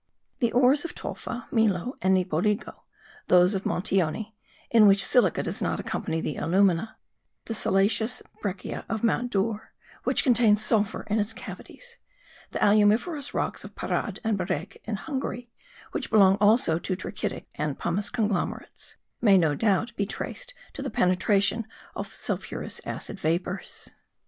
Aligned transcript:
The 0.39 0.51
ores 0.51 0.83
of 0.83 0.95
Tolfa, 0.95 1.45
Milo 1.51 1.95
and 2.01 2.15
Nipoligo; 2.15 2.73
those 3.27 3.53
of 3.53 3.67
Montione, 3.67 4.33
in 4.71 4.87
which 4.87 5.05
silica 5.05 5.43
does 5.43 5.61
not 5.61 5.79
accompany 5.79 6.19
the 6.21 6.37
alumina; 6.37 6.97
the 7.45 7.53
siliceous 7.53 8.23
breccia 8.41 8.83
of 8.89 9.03
Mont 9.03 9.29
Dore, 9.31 9.75
which 10.03 10.23
contains 10.23 10.65
sulphur 10.65 11.03
in 11.07 11.19
its 11.19 11.33
cavities; 11.33 11.97
the 12.49 12.57
alumiferous 12.65 13.35
rocks 13.35 13.63
of 13.63 13.75
Parad 13.75 14.17
and 14.23 14.39
Beregh 14.39 14.77
in 14.85 14.95
Hungary, 14.95 15.51
which 15.91 16.09
belong 16.09 16.35
also 16.37 16.79
to 16.79 16.95
trachytic 16.95 17.45
and 17.53 17.77
pumice 17.77 18.09
conglomerates, 18.09 18.95
may 19.21 19.37
no 19.37 19.53
doubt 19.53 19.95
be 19.95 20.07
traced 20.07 20.55
to 20.73 20.81
the 20.81 20.89
penetration 20.89 21.67
of 21.95 22.11
sulphurous 22.11 22.81
acid 22.85 23.19
vapours. 23.19 23.91